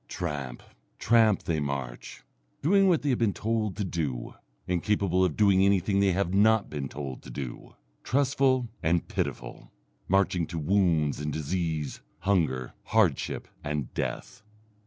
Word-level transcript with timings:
Tramp, 0.07 0.63
tramp, 0.97 1.43
they 1.43 1.59
march, 1.59 2.23
doing 2.63 2.87
what 2.89 3.03
they 3.03 3.09
have 3.09 3.19
been 3.19 3.35
told 3.35 3.77
to 3.77 3.83
do, 3.83 4.33
incapable 4.65 5.23
of 5.23 5.37
doing 5.37 5.61
anything 5.63 5.99
they 5.99 6.11
have 6.11 6.33
not 6.33 6.71
been 6.71 6.89
told 6.89 7.21
to 7.21 7.29
do, 7.29 7.75
trustful 8.03 8.67
and 8.81 9.07
pitiful, 9.07 9.71
marching 10.07 10.47
to 10.47 10.57
wounds 10.57 11.19
and 11.19 11.31
disease, 11.31 12.01
hunger, 12.21 12.73
hardship, 12.85 13.47
and 13.63 13.93
death. 13.93 14.41